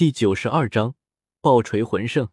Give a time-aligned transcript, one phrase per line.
[0.00, 0.94] 第九十二章
[1.42, 2.30] 爆锤魂圣。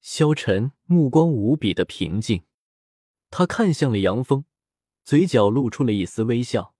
[0.00, 2.42] 萧晨目光无比的平静，
[3.30, 4.44] 他看向了杨峰，
[5.04, 6.74] 嘴角露出了一丝微笑。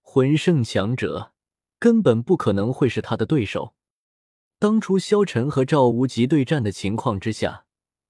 [0.00, 1.34] 魂圣强者
[1.78, 3.74] 根本不可能会是他的对手。
[4.58, 7.66] 当初萧晨和赵无极对战的情况之下，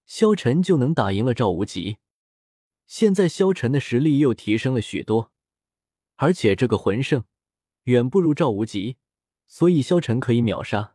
[0.07, 1.96] 萧晨就能打赢了赵无极。
[2.87, 5.32] 现在萧晨的实力又提升了许多，
[6.14, 7.25] 而且这个魂圣
[7.87, 8.98] 远不如赵无极，
[9.48, 10.95] 所以萧晨可以秒杀。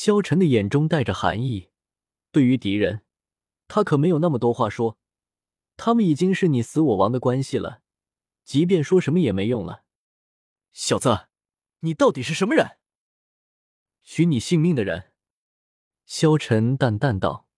[0.00, 1.70] 萧晨的眼中带着寒意，
[2.30, 3.02] 对于敌人，
[3.66, 4.96] 他可没有那么多话说。
[5.76, 7.82] 他们已经是你死我亡的关系了，
[8.44, 9.82] 即便说什么也没用了。
[10.70, 11.26] 小子，
[11.80, 12.78] 你到底是什么人？
[14.04, 15.10] 许你性命的人。
[16.06, 17.48] 萧晨淡淡道。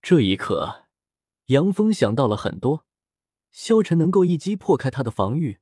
[0.00, 0.86] 这一刻，
[1.46, 2.86] 杨峰想到了很多。
[3.52, 5.60] 萧晨能够一击破开他的防御，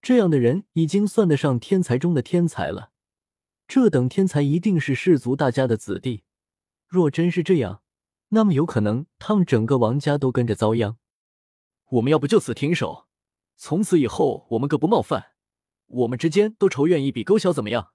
[0.00, 2.92] 这样的人已经算得上天才中的天才了。
[3.68, 6.24] 这等天才一定是氏族大家的子弟，
[6.86, 7.82] 若真是这样，
[8.28, 10.96] 那么有可能他们整个王家都跟着遭殃。
[11.90, 13.06] 我们要不就此停手，
[13.56, 15.32] 从此以后我们各不冒犯，
[15.86, 17.92] 我们之间都仇怨一笔勾销，怎么样？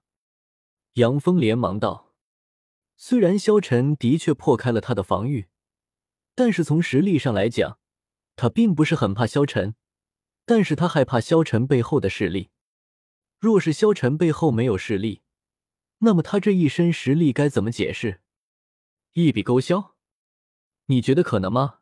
[0.92, 2.14] 杨峰连忙道
[2.96, 5.48] ：“虽然萧晨的确破开了他的防御，
[6.36, 7.80] 但是从实力上来讲，
[8.36, 9.74] 他并不是很怕萧晨，
[10.46, 12.50] 但是他害怕萧晨背后的势力。
[13.40, 15.22] 若是萧晨背后没有势力，
[15.98, 18.20] 那么他这一身实力该怎么解释？
[19.12, 19.94] 一笔勾销？
[20.86, 21.78] 你觉得可能吗？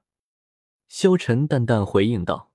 [0.87, 2.53] 萧晨淡淡回应道：“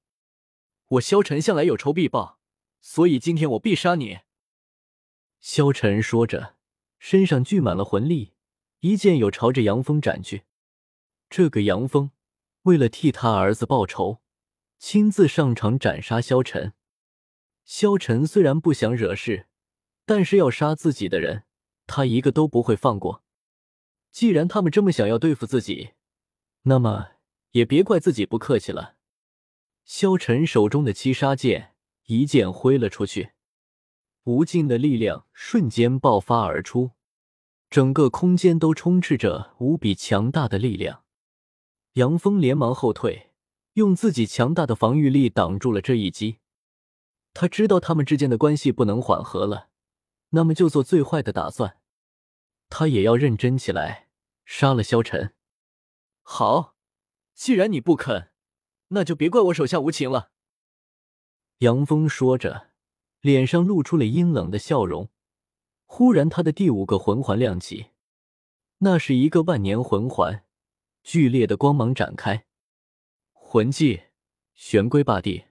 [0.89, 2.39] 我萧晨向来有仇必报，
[2.79, 4.19] 所以今天我必杀你。”
[5.41, 6.55] 萧晨说着，
[6.99, 8.33] 身上聚满了魂力，
[8.81, 10.43] 一剑又朝着杨峰斩去。
[11.29, 12.11] 这个杨峰
[12.61, 14.21] 为了替他儿子报仇，
[14.77, 16.73] 亲自上场斩杀萧晨。
[17.65, 19.47] 萧晨虽然不想惹事，
[20.05, 21.45] 但是要杀自己的人。
[21.87, 23.23] 他一个都不会放过。
[24.11, 25.91] 既然他们这么想要对付自己，
[26.63, 27.11] 那么
[27.51, 28.95] 也别怪自己不客气了。
[29.85, 31.73] 萧晨手中的七杀剑
[32.05, 33.31] 一剑挥了出去，
[34.23, 36.91] 无尽的力量瞬间爆发而出，
[37.69, 41.03] 整个空间都充斥着无比强大的力量。
[41.93, 43.31] 杨峰连忙后退，
[43.73, 46.39] 用自己强大的防御力挡住了这一击。
[47.33, 49.69] 他知道他们之间的关系不能缓和了。
[50.31, 51.77] 那么就做最坏的打算，
[52.69, 54.09] 他也要认真起来，
[54.45, 55.33] 杀了萧晨。
[56.21, 56.75] 好，
[57.33, 58.31] 既然你不肯，
[58.89, 60.31] 那就别怪我手下无情了。
[61.59, 62.71] 杨峰说着，
[63.21, 65.09] 脸上露出了阴冷的笑容。
[65.85, 67.87] 忽然，他的第五个魂环亮起，
[68.79, 70.45] 那是一个万年魂环，
[71.03, 72.45] 剧烈的光芒展开，
[73.31, 74.03] 魂技
[74.53, 75.45] 玄龟霸地，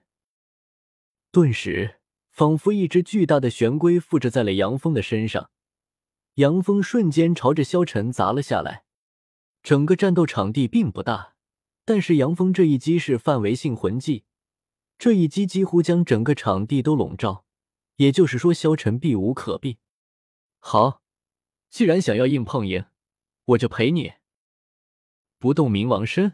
[1.31, 1.95] 顿时。
[2.29, 5.49] 仿佛一只巨大的玄龟附着在了杨峰的身上，
[6.37, 8.83] 杨峰瞬间朝着萧晨砸了下来。
[9.63, 11.33] 整个战斗场地并不大，
[11.83, 14.23] 但是杨峰这一击是范围性魂技，
[14.99, 17.43] 这一击几乎将整个场地都笼罩，
[17.95, 19.79] 也就是说萧晨避无可避。
[20.59, 21.01] 好，
[21.71, 22.85] 既然想要硬碰硬，
[23.45, 24.13] 我就陪你。
[25.39, 26.33] 不动冥王身，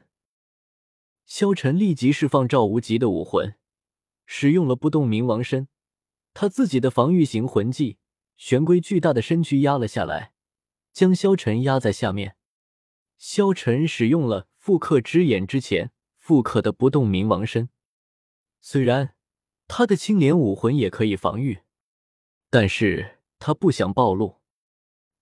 [1.26, 3.56] 萧晨立即释放赵无极的武魂，
[4.26, 5.70] 使用了不动冥王身。
[6.34, 8.00] 他自己的防御型魂技
[8.38, 10.34] 玄龟巨大的身躯压了下来，
[10.92, 12.36] 将萧晨压在下面。
[13.18, 17.70] 萧晨使用了复刻之眼之前复刻的不动冥王身，
[18.60, 19.16] 虽然
[19.68, 21.60] 他的青莲武魂也可以防御，
[22.50, 24.42] 但是他不想暴露，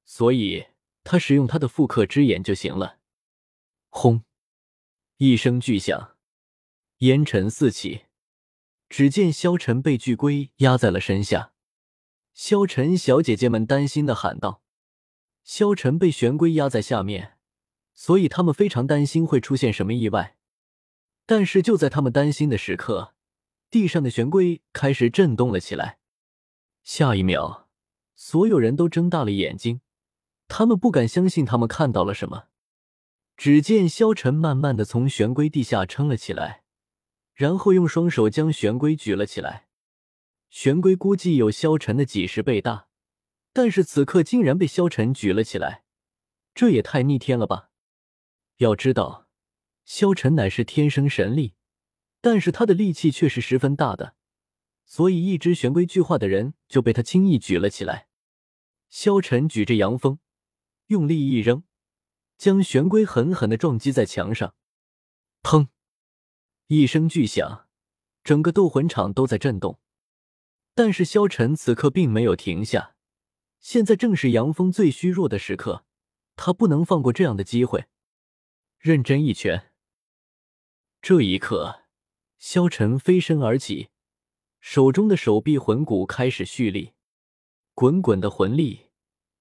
[0.03, 0.67] 所以
[1.03, 2.99] 他使用他的复刻之眼就行了。
[3.89, 4.23] 轰！
[5.17, 6.17] 一声巨响，
[6.99, 8.05] 烟尘四起。
[8.89, 11.50] 只见萧晨被巨龟压在了身下，
[12.33, 14.61] 萧晨小姐姐们担心的喊道
[15.43, 17.37] ：“萧晨被玄龟压在下面，
[17.93, 20.37] 所以他们非常担心会出现什么意外。”
[21.25, 23.13] 但是就在他们担心的时刻，
[23.69, 25.99] 地上的玄龟开始震动了起来。
[26.83, 27.69] 下一秒，
[28.15, 29.81] 所有人都睁大了眼睛，
[30.47, 32.45] 他们不敢相信他们看到了什么。
[33.37, 36.63] 只见萧晨慢慢的从玄龟地下撑了起来。
[37.33, 39.67] 然后用双手将玄龟举了起来，
[40.51, 42.89] 玄龟估计有萧晨的几十倍大，
[43.53, 45.85] 但是此刻竟然被萧晨举了起来，
[46.53, 47.69] 这也太逆天了吧！
[48.57, 49.29] 要知道，
[49.85, 51.55] 萧晨乃是天生神力，
[52.19, 54.15] 但是他的力气却是十分大的，
[54.85, 58.09] 所以一只玄龟巨化的人就被他轻易举了起来。
[58.89, 60.19] 萧晨举着阳风，
[60.87, 61.63] 用力一扔，
[62.37, 64.53] 将玄龟狠狠的撞击在墙上，
[65.41, 65.69] 砰！
[66.67, 67.69] 一声巨响，
[68.21, 69.79] 整个斗魂场都在震动。
[70.73, 72.95] 但是萧晨此刻并没有停下，
[73.59, 75.85] 现在正是杨峰最虚弱的时刻，
[76.35, 77.85] 他不能放过这样的机会。
[78.79, 79.71] 认真一拳。
[81.01, 81.83] 这一刻，
[82.37, 83.89] 萧晨飞身而起，
[84.59, 86.93] 手中的手臂魂骨开始蓄力，
[87.73, 88.91] 滚滚的魂力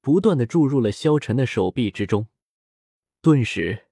[0.00, 2.28] 不断的注入了萧晨的手臂之中。
[3.22, 3.86] 顿时，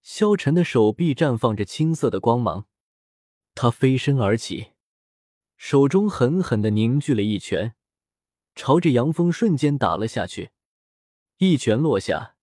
[0.00, 2.66] 萧晨的手臂绽放着青色的光芒。
[3.54, 4.68] 他飞身而起，
[5.58, 7.74] 手中狠狠的凝聚了一拳。
[8.54, 10.50] 朝着杨峰瞬间打了下去，
[11.36, 12.36] 一拳落下。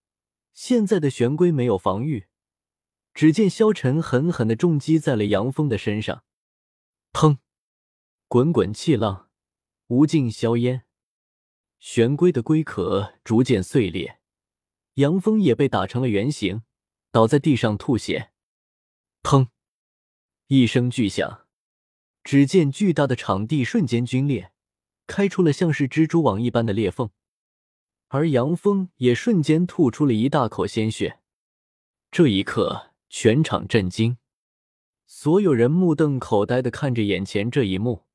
[0.54, 2.28] 现在的玄龟没有防御，
[3.12, 6.24] 只见萧晨狠狠的重击在了杨峰的身上。
[7.12, 7.38] 砰！
[8.28, 9.30] 滚滚气浪，
[9.88, 10.86] 无尽硝烟，
[11.78, 14.20] 玄龟的龟壳逐渐碎裂，
[14.94, 16.62] 杨峰也被打成了圆形，
[17.10, 18.32] 倒在地上吐血。
[19.22, 19.48] 砰！
[20.46, 21.45] 一声巨响，
[22.26, 24.50] 只见巨大的场地瞬间皲裂。
[25.06, 27.10] 开出了像是蜘蛛网一般的裂缝，
[28.08, 31.20] 而杨峰也瞬间吐出了一大口鲜血。
[32.10, 34.18] 这一刻，全场震惊，
[35.06, 38.06] 所有人目瞪口呆的看着眼前这一幕，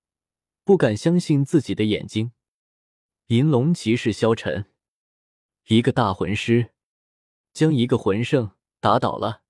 [0.65, 2.33] 不敢相信自己的眼睛。
[3.27, 4.65] 银龙骑士萧晨，
[5.67, 6.71] 一个大魂师，
[7.53, 9.43] 将一个魂圣打倒了。